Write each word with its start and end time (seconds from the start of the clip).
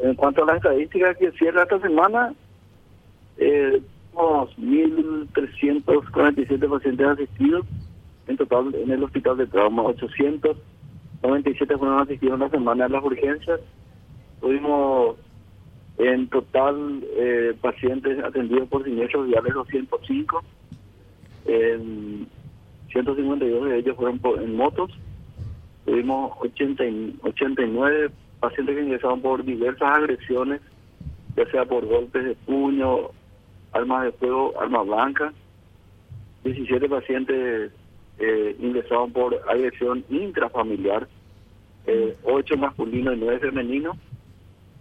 en 0.00 0.14
cuanto 0.14 0.42
a 0.42 0.46
las 0.46 0.56
estadísticas 0.56 1.16
que 1.16 1.30
cierra 1.32 1.62
esta 1.62 1.80
semana, 1.80 2.34
eh, 3.36 3.80
tenemos 4.12 4.58
1.347 4.58 6.68
pacientes 6.68 7.06
asistidos 7.06 7.64
en 8.26 8.36
total 8.36 8.74
en 8.74 8.90
el 8.90 9.02
hospital 9.02 9.36
de 9.36 9.46
trauma, 9.46 9.82
897 9.82 11.76
fueron 11.76 12.00
asistidos 12.00 12.34
en 12.34 12.40
la 12.40 12.50
semana 12.50 12.86
en 12.86 12.92
las 12.92 13.04
urgencias. 13.04 13.60
Tuvimos 14.40 15.16
en 15.98 16.28
total 16.28 17.04
eh, 17.16 17.54
pacientes 17.60 18.22
atendidos 18.22 18.68
por 18.68 18.84
siniestros 18.84 19.26
viales 19.26 19.52
205. 19.52 20.42
En 21.46 22.28
152 22.92 23.68
de 23.68 23.78
ellos 23.78 23.96
fueron 23.96 24.20
en 24.42 24.56
motos. 24.56 24.90
Tuvimos 25.84 26.32
80, 26.40 26.84
89 27.22 28.10
pacientes 28.40 28.74
que 28.74 28.82
ingresaron 28.82 29.20
por 29.20 29.44
diversas 29.44 29.96
agresiones, 29.96 30.60
ya 31.36 31.48
sea 31.50 31.64
por 31.64 31.86
golpes 31.86 32.24
de 32.24 32.34
puño, 32.34 33.10
armas 33.72 34.04
de 34.04 34.12
fuego, 34.12 34.54
armas 34.60 34.86
blancas. 34.86 35.34
17 36.44 36.88
pacientes 36.88 37.72
eh, 38.18 38.56
ingresaron 38.58 39.12
por 39.12 39.40
agresión 39.48 40.04
intrafamiliar, 40.08 41.06
eh, 41.86 42.16
8 42.24 42.56
masculinos 42.56 43.16
y 43.16 43.20
9 43.20 43.38
femeninos. 43.40 43.96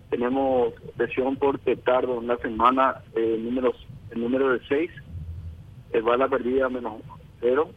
Tenemos 0.09 0.73
lesión 0.98 1.36
por 1.36 1.59
petardo 1.59 2.20
en 2.20 2.28
la 2.28 2.38
semana, 2.38 2.95
eh, 3.16 3.38
números, 3.39 3.76
el 4.12 4.22
número 4.22 4.50
de 4.50 4.59
6, 4.67 4.89
eh, 5.94 6.02
va 6.02 6.17
la 6.17 6.28
perdida 6.28 6.70
menos 6.70 7.02
0. 7.41 7.70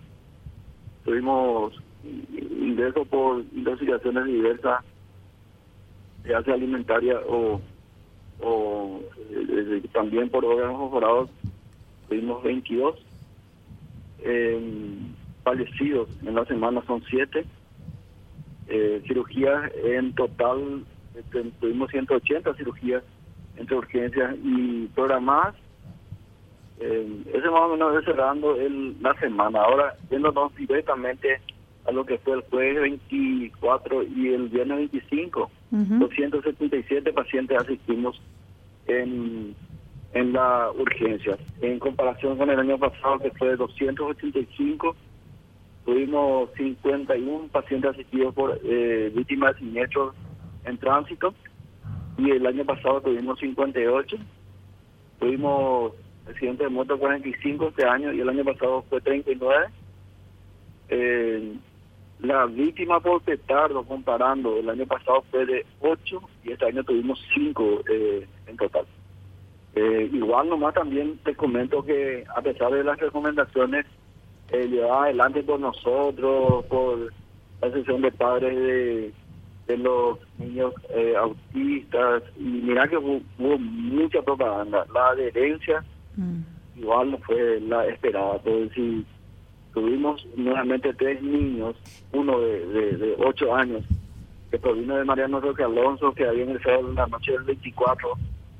Tuvimos 1.04 1.74
ingreso 2.04 3.04
por 3.04 3.40
intoxicaciones 3.52 4.26
diversas, 4.26 4.84
ya 6.24 6.42
sea 6.42 6.54
alimentaria 6.54 7.18
o, 7.28 7.60
o 8.40 9.00
eh, 9.30 9.82
también 9.92 10.28
por 10.28 10.44
órganos 10.44 10.78
fosforados, 10.78 11.30
tuvimos 12.08 12.42
22. 12.42 13.06
fallecidos 15.42 16.08
en 16.24 16.34
la 16.34 16.44
semana 16.44 16.82
son 16.86 17.02
7. 17.08 17.44
Eh, 18.68 19.02
cirugías 19.06 19.70
en 19.84 20.14
total, 20.14 20.84
este, 21.16 21.42
tuvimos 21.60 21.90
180 21.90 22.54
cirugías 22.54 23.02
entre 23.56 23.76
urgencias 23.76 24.36
y 24.42 24.86
programadas 24.94 25.54
eh, 26.84 27.22
ese 27.32 27.48
más 27.48 27.60
o 27.60 27.68
menos 27.68 27.96
es 27.96 28.04
cerrando 28.04 28.56
el, 28.56 29.00
la 29.00 29.14
semana. 29.20 29.60
Ahora, 29.60 29.94
yéndonos 30.10 30.52
directamente 30.56 31.40
a 31.84 31.92
lo 31.92 32.04
que 32.06 32.18
fue 32.18 32.34
el 32.34 32.42
jueves 32.42 32.80
24 32.80 34.02
y 34.04 34.28
el 34.28 34.48
viernes 34.48 34.90
25, 34.92 35.50
277 35.70 37.12
pacientes 37.12 37.58
asistimos 37.58 38.20
en, 38.86 39.54
en 40.12 40.32
la 40.32 40.70
urgencia. 40.70 41.36
En 41.60 41.78
comparación 41.78 42.36
con 42.36 42.50
el 42.50 42.58
año 42.58 42.78
pasado, 42.78 43.18
que 43.18 43.30
fue 43.32 43.56
285, 43.56 44.94
tuvimos 45.84 46.50
51 46.56 47.48
pacientes 47.48 47.90
asistidos 47.90 48.34
por 48.34 48.60
eh, 48.62 49.10
víctimas 49.14 49.54
de 49.54 49.60
siniestros 49.60 50.14
en 50.64 50.78
tránsito 50.78 51.34
y 52.18 52.30
el 52.30 52.46
año 52.46 52.64
pasado 52.64 53.00
tuvimos 53.00 53.38
58. 53.40 54.16
Tuvimos 55.18 55.92
accidente 56.28 56.64
de 56.64 56.70
moto 56.70 56.98
45 56.98 57.68
este 57.68 57.84
año 57.84 58.12
y 58.12 58.20
el 58.20 58.28
año 58.28 58.44
pasado 58.44 58.84
fue 58.88 59.00
39. 59.00 59.66
Eh, 60.88 61.56
la 62.22 62.46
víctima 62.46 63.00
por 63.00 63.22
petardo, 63.22 63.84
comparando, 63.84 64.58
el 64.58 64.68
año 64.68 64.86
pasado 64.86 65.24
fue 65.30 65.44
de 65.44 65.66
8 65.80 66.22
y 66.44 66.52
este 66.52 66.66
año 66.66 66.84
tuvimos 66.84 67.20
5 67.34 67.82
eh, 67.88 68.26
en 68.46 68.56
total. 68.56 68.84
Eh, 69.74 70.10
igual 70.12 70.48
nomás 70.48 70.74
también 70.74 71.18
te 71.24 71.34
comento 71.34 71.84
que 71.84 72.24
a 72.34 72.42
pesar 72.42 72.72
de 72.72 72.84
las 72.84 72.98
recomendaciones 72.98 73.86
eh, 74.50 74.66
llevadas 74.68 75.04
adelante 75.04 75.42
por 75.42 75.60
nosotros, 75.60 76.64
por 76.66 77.12
la 77.60 77.70
sesión 77.72 78.02
de 78.02 78.12
padres 78.12 78.54
de, 78.56 79.12
de 79.66 79.78
los 79.78 80.18
niños 80.38 80.74
eh, 80.90 81.14
autistas, 81.16 82.22
y 82.38 82.42
mira 82.42 82.86
que 82.86 82.98
hubo, 82.98 83.20
hubo 83.38 83.58
mucha 83.58 84.20
propaganda, 84.22 84.86
la 84.92 85.08
adherencia 85.08 85.82
Mm. 86.16 86.42
Igual 86.76 87.10
no 87.12 87.18
fue 87.18 87.60
la 87.60 87.86
esperada, 87.86 88.40
pero 88.42 88.68
si 88.74 89.04
tuvimos 89.72 90.26
nuevamente 90.36 90.92
tres 90.94 91.22
niños, 91.22 91.76
uno 92.12 92.40
de, 92.40 92.96
de, 92.96 93.14
ocho 93.18 93.54
años, 93.54 93.84
que 94.50 94.58
provino 94.58 94.96
de 94.96 95.04
Mariano 95.04 95.40
Roque 95.40 95.62
Alonso, 95.62 96.12
que 96.12 96.26
había 96.26 96.44
ingresado 96.44 96.88
en 96.88 96.94
la 96.94 97.06
noche 97.06 97.32
del 97.32 97.42
24 97.42 98.08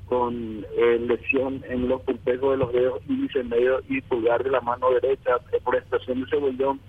con 0.07 0.65
eh, 0.77 0.99
lesión 1.07 1.63
en 1.67 1.87
los 1.87 2.01
pulpejos 2.01 2.51
de 2.51 2.57
los 2.57 2.73
dedos 2.73 3.01
índice 3.07 3.43
medio 3.43 3.81
y 3.87 4.01
pulgar 4.01 4.43
de 4.43 4.51
la 4.51 4.61
mano 4.61 4.91
derecha 4.91 5.37
eh, 5.51 5.59
por 5.63 5.75
expresión 5.75 6.21
de 6.21 6.29
cebollón. 6.29 6.79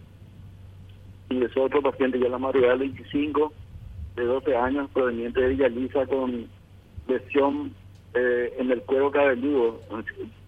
Ingresó 1.31 1.63
otro 1.63 1.81
paciente 1.81 2.19
ya 2.19 2.29
la 2.29 2.39
madrugada 2.39 2.77
del 2.77 2.91
25, 2.91 3.53
de 4.17 4.25
12 4.25 4.57
años, 4.57 4.91
proveniente 4.93 5.41
de 5.41 5.49
Villaliza, 5.49 6.07
con 6.07 6.47
lesión 7.09 7.73
eh, 8.15 8.55
en 8.59 8.71
el 8.71 8.83
cuero 8.83 9.11
cabelludo, 9.11 9.81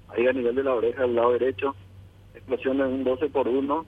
ahí 0.08 0.26
a 0.26 0.32
nivel 0.32 0.54
de 0.54 0.62
la 0.62 0.74
oreja 0.74 1.02
del 1.02 1.14
lado 1.14 1.32
derecho, 1.32 1.74
explosión 2.36 2.80
en 2.80 2.86
un 2.86 3.04
12 3.04 3.28
por 3.30 3.48
1. 3.48 3.86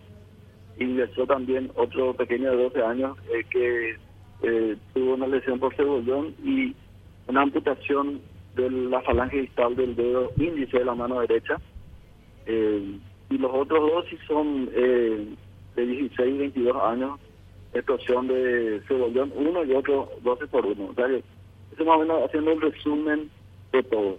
Ingresó 0.78 1.26
también 1.26 1.70
otro 1.74 2.14
pequeño 2.14 2.50
de 2.50 2.62
12 2.64 2.82
años 2.82 3.18
eh, 3.32 3.44
que 3.50 3.96
eh, 4.42 4.76
tuvo 4.94 5.14
una 5.14 5.26
lesión 5.26 5.58
por 5.58 5.74
cebollón 5.74 6.34
y 6.44 6.74
una 7.26 7.42
amputación 7.42 8.20
de 8.54 8.70
la 8.70 9.00
falange 9.02 9.42
distal 9.42 9.76
del 9.76 9.94
dedo 9.94 10.30
índice 10.36 10.78
de 10.78 10.84
la 10.84 10.94
mano 10.94 11.20
derecha. 11.20 11.56
Eh, 12.46 12.98
y 13.30 13.38
los 13.38 13.52
otros 13.52 13.80
dos 13.90 14.06
sí 14.08 14.16
son 14.26 14.66
de 14.66 15.86
16 15.86 16.34
y 16.34 16.38
22 16.38 16.76
años, 16.82 17.20
explosión 17.74 18.26
de 18.26 18.80
cebollón, 18.88 19.32
uno 19.36 19.64
y 19.64 19.74
otro 19.74 20.08
12 20.22 20.46
por 20.46 20.64
1. 20.64 20.84
O 20.86 20.94
sea 20.94 21.06
que 21.06 21.22
eso 21.74 21.84
más 21.84 21.96
o 21.96 22.00
menos 22.00 22.24
haciendo 22.24 22.54
un 22.54 22.60
resumen 22.60 23.30
de 23.72 23.82
todo. 23.82 24.18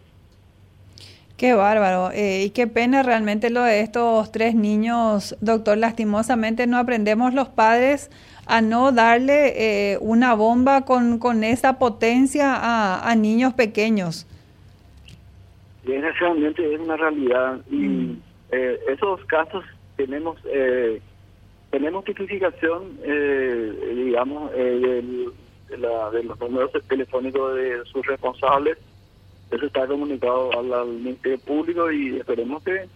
Qué 1.40 1.54
bárbaro. 1.54 2.12
Eh, 2.12 2.44
y 2.44 2.50
qué 2.50 2.68
pena 2.68 3.02
realmente 3.02 3.50
lo 3.50 3.64
de 3.64 3.80
estos 3.80 4.30
tres 4.30 4.56
niños, 4.56 5.38
doctor. 5.40 5.78
Lastimosamente 5.78 6.68
no 6.68 6.78
aprendemos 6.78 7.34
los 7.34 7.48
padres 7.48 8.12
a 8.46 8.60
no 8.60 8.92
darle 8.92 9.54
eh, 9.56 9.98
una 10.02 10.34
bomba 10.34 10.84
con, 10.84 11.18
con 11.18 11.46
esa 11.46 11.80
potencia 11.80 12.56
a, 12.56 13.10
a 13.10 13.16
niños 13.16 13.54
pequeños. 13.54 14.28
Desgraciadamente 15.86 16.74
es 16.74 16.78
una 16.82 16.98
realidad. 16.98 17.62
Y 17.72 17.76
mm. 17.78 18.22
eh, 18.52 18.80
esos 18.90 19.24
casos 19.24 19.64
tenemos 19.96 20.38
tenemos 21.72 22.04
tipificación, 22.04 22.98
digamos, 23.96 24.52
de, 24.52 25.30
la, 25.78 26.10
de 26.10 26.24
los 26.24 26.38
números 26.40 26.72
telefónicos 26.90 27.56
de 27.56 27.86
sus 27.86 28.06
responsables 28.08 28.78
eso 29.52 29.66
está 29.66 29.88
comunicado 29.88 30.52
al, 30.58 30.88
Ministerio 30.88 31.40
Público 31.40 31.92
y 31.92 32.18
esperemos 32.18 32.64
que 32.64 32.88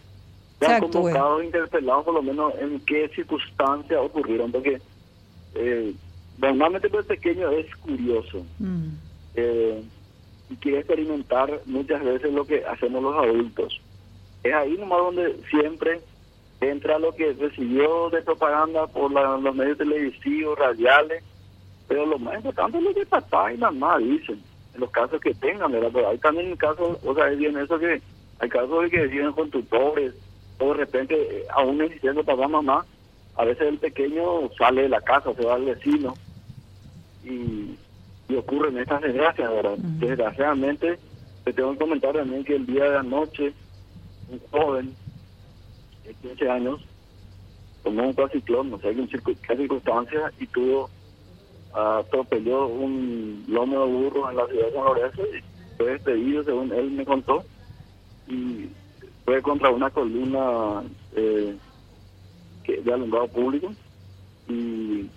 sean 0.59 0.81
convocados, 0.81 1.43
interpelados 1.43 2.05
por 2.05 2.13
lo 2.13 2.21
menos 2.21 2.53
en 2.59 2.79
qué 2.81 3.09
circunstancias 3.09 3.99
ocurrieron, 3.99 4.51
porque 4.51 4.79
eh, 5.55 5.93
normalmente 6.37 6.89
el 6.95 7.05
pequeño 7.05 7.49
es 7.51 7.75
curioso 7.77 8.45
mm. 8.59 8.87
eh, 9.35 9.83
y 10.49 10.55
quiere 10.57 10.79
experimentar 10.79 11.61
muchas 11.65 12.03
veces 12.03 12.31
lo 12.31 12.45
que 12.45 12.63
hacemos 12.65 13.01
los 13.01 13.15
adultos. 13.15 13.81
Es 14.43 14.53
ahí 14.53 14.77
nomás 14.77 14.99
donde 14.99 15.39
siempre 15.49 16.01
entra 16.61 16.99
lo 16.99 17.13
que 17.13 17.33
recibió 17.33 18.09
de 18.09 18.21
propaganda 18.21 18.87
por 18.87 19.11
los 19.11 19.55
medios 19.55 19.77
televisivos, 19.77 20.57
radiales, 20.57 21.23
pero 21.87 22.05
lo 22.05 22.19
más 22.19 22.35
importante 22.35 22.77
es 22.77 22.83
lo 22.83 22.93
que 22.93 23.05
papá 23.05 23.51
y 23.51 23.57
mamá 23.57 23.97
dicen 23.97 24.39
en 24.39 24.52
los 24.75 24.89
casos 24.91 25.21
que 25.21 25.33
tengan, 25.33 25.71
¿verdad? 25.71 25.91
Pero 25.93 26.09
hay 26.09 26.17
también 26.17 26.55
casos, 26.55 26.97
o 27.03 27.13
sea, 27.13 27.29
es 27.29 27.37
bien 27.37 27.57
eso 27.57 27.77
que 27.77 28.01
hay 28.39 28.49
casos 28.49 28.83
de 28.83 28.89
que 28.89 29.03
deciden 29.03 29.31
con 29.33 29.49
tutores, 29.49 30.13
o 30.59 30.67
de 30.69 30.73
repente, 30.73 31.15
eh, 31.15 31.45
aún 31.53 31.81
existiendo 31.81 32.23
papá, 32.23 32.47
mamá, 32.47 32.85
a 33.35 33.45
veces 33.45 33.67
el 33.67 33.77
pequeño 33.77 34.49
sale 34.57 34.83
de 34.83 34.89
la 34.89 35.01
casa, 35.01 35.33
se 35.33 35.45
va 35.45 35.55
al 35.55 35.65
vecino, 35.65 36.13
y, 37.23 37.75
y 38.29 38.35
ocurren 38.35 38.77
estas 38.77 39.01
desgracias, 39.01 39.49
¿verdad? 39.49 39.77
Desgraciadamente, 39.77 40.99
te 41.43 41.53
tengo 41.53 41.73
que 41.73 41.79
comentar 41.79 42.13
también 42.13 42.43
que 42.43 42.55
el 42.55 42.65
día 42.65 42.89
de 42.89 42.97
anoche, 42.97 43.53
un 44.29 44.39
joven 44.51 44.95
de 46.05 46.13
15 46.15 46.49
años, 46.49 46.81
tomó 47.83 48.07
un 48.07 48.13
cuaciclón, 48.13 48.71
no 48.71 48.79
sé 48.79 48.89
en 48.89 49.07
qué 49.07 49.55
circunstancias, 49.55 50.33
y 50.39 50.47
tuvo 50.47 50.89
atropelló 51.73 52.67
un 52.67 53.43
lomo 53.47 53.85
de 53.85 53.91
burro 53.91 54.29
en 54.29 54.37
la 54.37 54.47
ciudad 54.47 54.65
de 54.67 54.73
San 54.73 54.85
Lorenzo 54.85 55.21
y 55.23 55.77
fue 55.77 55.91
despedido, 55.91 56.43
según 56.43 56.71
él 56.71 56.91
me 56.91 57.05
contó, 57.05 57.43
y 58.27 58.69
fue 59.25 59.41
contra 59.41 59.69
una 59.69 59.89
columna 59.89 60.83
eh, 61.15 61.55
que, 62.63 62.81
de 62.81 62.93
alumbrado 62.93 63.27
público 63.27 63.73
y 64.47 65.09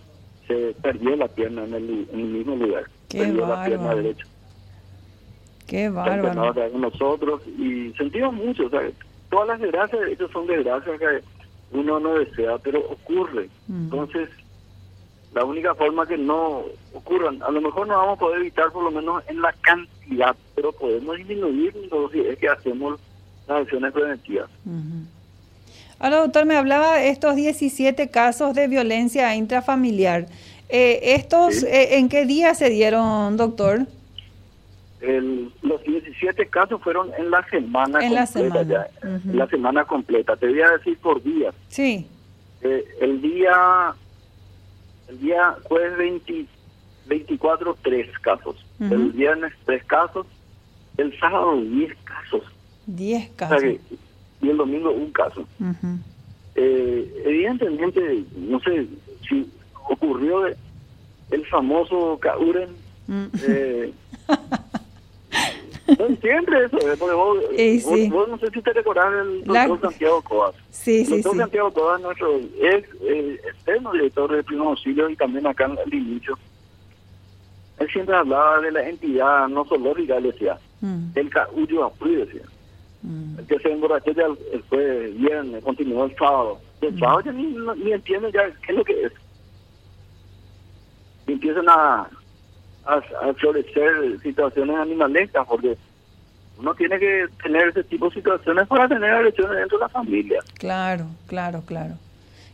se 0.46 0.74
perdió 0.80 1.16
la 1.16 1.28
pierna 1.28 1.64
en 1.64 1.74
el, 1.74 2.06
mismo 2.12 2.56
lugar. 2.56 2.84
perdió 3.10 3.46
la 3.46 3.64
pierna 3.64 3.94
derecha. 3.94 4.26
Qué 5.66 5.88
bárbaro. 5.88 6.54
con 6.72 6.80
nosotros 6.80 7.42
y 7.46 7.92
sentimos 7.98 8.32
mucho, 8.32 8.66
o 8.66 8.70
sea, 8.70 8.82
todas 9.30 9.48
las 9.48 9.60
desgracias, 9.60 10.00
esas 10.08 10.30
son 10.30 10.46
desgracias 10.46 10.98
que 10.98 11.76
uno 11.76 11.98
no 11.98 12.14
desea, 12.14 12.58
pero 12.58 12.78
ocurre. 12.88 13.48
Entonces, 13.68 14.28
la 15.36 15.44
única 15.44 15.74
forma 15.74 16.06
que 16.06 16.16
no 16.16 16.62
ocurran, 16.94 17.42
a 17.42 17.50
lo 17.50 17.60
mejor 17.60 17.86
no 17.86 17.94
vamos 17.94 18.16
a 18.16 18.20
poder 18.20 18.40
evitar 18.40 18.72
por 18.72 18.82
lo 18.82 18.90
menos 18.90 19.22
en 19.28 19.42
la 19.42 19.52
cantidad, 19.60 20.34
pero 20.54 20.72
podemos 20.72 21.14
disminuir 21.18 21.74
si 22.10 22.20
es 22.20 22.38
que 22.38 22.48
hacemos 22.48 22.98
las 23.46 23.60
acciones 23.60 23.92
preventivas. 23.92 24.48
Ahora, 25.98 26.20
doctor, 26.20 26.46
me 26.46 26.56
hablaba 26.56 26.96
de 26.96 27.10
estos 27.10 27.36
17 27.36 28.08
casos 28.08 28.54
de 28.54 28.66
violencia 28.66 29.34
intrafamiliar. 29.34 30.24
Eh, 30.70 31.14
¿Estos 31.14 31.64
eh, 31.64 31.98
en 31.98 32.08
qué 32.08 32.24
día 32.24 32.54
se 32.54 32.70
dieron, 32.70 33.36
doctor? 33.36 33.80
los 35.62 35.82
17 35.84 36.46
casos 36.46 36.80
fueron 36.80 37.10
en 37.18 37.30
la 37.30 37.46
semana 37.50 38.00
en 38.00 38.14
completa. 38.14 38.20
La 38.20 38.26
semana. 38.26 38.86
La 39.34 39.46
semana 39.48 39.84
completa. 39.84 40.34
Te 40.34 40.48
voy 40.48 40.62
a 40.62 40.70
decir 40.70 40.96
por 40.96 41.22
días. 41.22 41.54
Sí. 41.68 42.06
Eh, 42.62 42.84
el 43.02 43.20
día 43.20 43.94
el 45.08 45.20
día 45.20 45.56
jueves 45.64 45.96
20, 45.98 46.46
24, 47.06 47.76
tres 47.82 48.08
casos. 48.20 48.56
El 48.80 49.12
viernes, 49.12 49.52
tres 49.64 49.84
casos. 49.84 50.26
El 50.96 51.18
sábado, 51.18 51.60
10 51.60 51.96
casos. 52.04 52.42
10 52.86 53.30
casos. 53.36 53.62
y 54.42 54.48
el 54.48 54.56
domingo, 54.56 54.90
un 54.90 55.10
caso. 55.12 55.46
eh, 56.54 57.22
evidentemente, 57.24 58.24
no 58.36 58.58
sé 58.60 58.86
si 59.28 59.48
ocurrió 59.88 60.46
el 60.46 61.46
famoso 61.50 62.18
Kauren. 62.20 62.70
Mm. 63.06 63.26
Eh, 63.46 63.92
siempre 66.20 66.64
eso, 66.64 66.78
eh, 66.78 66.96
porque 66.98 67.14
vos, 67.14 67.38
vos, 68.10 68.28
no 68.28 68.38
sé 68.38 68.50
si 68.50 68.62
te 68.62 68.72
recordás 68.72 69.12
del 69.12 69.44
doctor 69.44 69.80
Santiago 69.80 70.22
Coas. 70.22 70.54
Sí, 70.70 71.02
el 71.02 71.22
doctor 71.22 71.36
Santiago 71.36 71.72
Coas, 71.72 72.00
nuestro 72.00 72.36
ex 72.36 72.88
eh, 73.02 73.40
externo 73.48 73.92
director 73.92 74.34
de 74.34 74.42
primer 74.42 74.66
auxilio 74.66 75.08
y 75.10 75.16
también 75.16 75.46
acá 75.46 75.66
al 75.66 75.94
inicio, 75.94 76.38
él 77.78 77.88
siempre 77.90 78.16
hablaba 78.16 78.60
de 78.60 78.72
la 78.72 78.88
entidad 78.88 79.48
no 79.48 79.64
solo 79.66 79.94
legal, 79.94 80.22
decía, 80.22 80.58
mm. 80.80 81.10
el 81.14 81.30
Cauyo 81.30 81.84
Apri, 81.84 82.16
decía. 82.16 82.42
Mm. 83.02 83.38
El 83.38 83.46
que 83.46 83.58
se 83.58 83.72
emborrachó 83.72 84.12
ya 84.12 84.26
el, 84.26 84.62
fue 84.64 85.08
viernes, 85.08 85.62
continuó 85.62 86.04
el 86.04 86.16
sábado. 86.16 86.58
El 86.80 86.94
mm. 86.94 86.98
sábado 86.98 87.20
ya 87.22 87.32
ni, 87.32 87.56
ni 87.84 87.92
entiende 87.92 88.32
ya 88.32 88.50
qué 88.64 88.72
es 88.72 88.78
lo 88.78 88.84
que 88.84 89.02
es. 89.04 89.12
Y 91.26 91.32
empiezan 91.32 91.68
a 91.68 92.08
a, 92.86 93.34
florecer 93.34 94.20
situaciones 94.22 94.76
animalescas, 94.76 95.46
porque 95.46 95.76
uno 96.58 96.74
tiene 96.74 96.98
que 96.98 97.26
tener 97.42 97.68
ese 97.68 97.84
tipo 97.84 98.08
de 98.08 98.14
situaciones 98.14 98.66
para 98.66 98.88
tener 98.88 99.10
agresiones 99.10 99.58
dentro 99.58 99.78
de 99.78 99.84
la 99.84 99.88
familia. 99.88 100.40
Claro, 100.58 101.06
claro, 101.26 101.62
claro. 101.66 101.94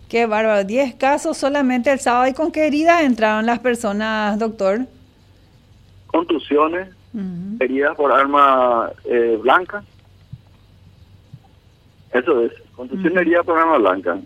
Qué 0.08 0.26
bárbaro. 0.26 0.64
Diez 0.64 0.94
casos 0.94 1.38
solamente 1.38 1.90
el 1.90 2.00
sábado. 2.00 2.26
¿Y 2.26 2.34
con 2.34 2.52
qué 2.52 2.66
heridas 2.66 3.02
entraron 3.02 3.46
las 3.46 3.60
personas, 3.60 4.38
doctor? 4.38 4.80
Contusiones, 6.08 6.88
heridas 7.60 7.96
por 7.96 8.12
arma 8.12 8.90
eh, 9.04 9.38
blanca. 9.40 9.82
Eso 12.12 12.42
es. 12.42 12.52
Contusión, 12.76 13.16
heridas 13.16 13.46
por 13.46 13.58
arma 13.58 13.78
blanca. 13.78 14.18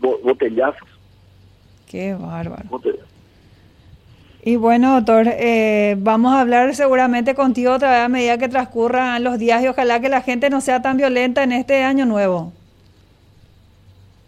botellazos. 0.00 0.88
Qué 1.86 2.14
bárbaro. 2.14 2.64
Y 4.46 4.56
bueno, 4.56 4.96
doctor, 4.96 5.26
eh, 5.26 5.96
vamos 5.98 6.34
a 6.34 6.42
hablar 6.42 6.74
seguramente 6.74 7.34
contigo 7.34 7.72
otra 7.72 7.90
vez 7.92 8.00
a 8.00 8.08
medida 8.10 8.36
que 8.36 8.50
transcurran 8.50 9.24
los 9.24 9.38
días 9.38 9.64
y 9.64 9.68
ojalá 9.68 10.02
que 10.02 10.10
la 10.10 10.20
gente 10.20 10.50
no 10.50 10.60
sea 10.60 10.82
tan 10.82 10.98
violenta 10.98 11.42
en 11.42 11.52
este 11.52 11.82
año 11.82 12.04
nuevo. 12.04 12.52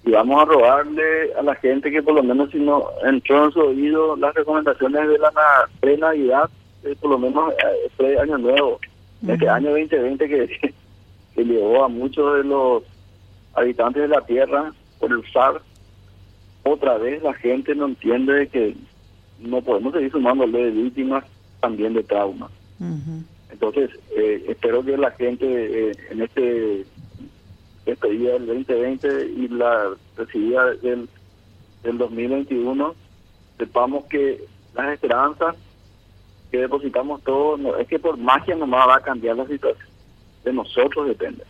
Y 0.07 0.13
vamos 0.13 0.41
a 0.41 0.47
robarle 0.47 1.35
a 1.39 1.43
la 1.43 1.55
gente 1.57 1.91
que 1.91 2.03
por 2.03 2.15
lo 2.15 2.23
menos 2.23 2.51
si 2.51 2.59
no 2.59 2.89
entró 3.05 3.45
en 3.45 3.53
su 3.53 3.61
oído 3.61 4.17
las 4.17 4.35
recomendaciones 4.35 5.07
de 5.07 5.19
la 5.19 5.31
pre-Navidad, 5.81 6.49
eh, 6.85 6.97
por 6.99 7.11
lo 7.11 7.19
menos 7.19 7.53
eh, 7.53 7.91
pre-Año 7.99 8.39
Nuevo, 8.39 8.81
este 9.29 9.47
año 9.51 9.69
2020 9.69 10.29
que, 10.31 10.75
que 11.35 11.45
llevó 11.45 11.85
a 11.85 11.89
muchos 11.89 12.39
de 12.39 12.45
los 12.45 12.85
habitantes 13.53 14.01
de 14.01 14.09
la 14.09 14.23
Tierra 14.23 14.73
por 14.99 15.13
el 15.13 15.23
SAR. 15.31 15.61
Otra 16.63 16.97
vez 16.97 17.23
la 17.23 17.35
gente 17.35 17.75
no 17.75 17.85
entiende 17.85 18.49
que 18.49 18.75
no 19.41 19.63
podemos 19.63 19.93
seguir 19.93 20.11
sumándole 20.11 20.65
de 20.67 20.71
víctimas 20.71 21.25
también 21.61 21.95
de 21.95 22.03
traumas. 22.03 22.51
Entonces, 23.51 23.91
eh, 24.17 24.45
espero 24.49 24.85
que 24.85 24.97
la 24.97 25.11
gente 25.13 25.91
eh, 25.91 25.97
en 26.11 26.23
este 26.23 26.85
este 27.87 28.11
día 28.11 28.33
del 28.33 28.47
2020 28.47 29.27
y 29.27 29.49
la 29.49 29.91
recibida 30.17 30.75
del, 30.75 31.09
del 31.85 31.99
2021 31.99 32.95
sepamos 33.59 34.05
que 34.07 34.45
las 34.75 34.93
esperanzas 34.93 35.57
que 36.51 36.59
depositamos 36.59 37.23
todos, 37.23 37.59
no, 37.59 37.77
es 37.77 37.89
que 37.89 37.99
por 37.99 38.17
magia 38.17 38.55
nomás 38.55 38.89
va 38.89 38.97
a 38.97 39.01
cambiar 39.01 39.37
la 39.37 39.47
situación. 39.47 39.89
De 40.45 40.53
nosotros 40.53 41.09
depende. 41.09 41.45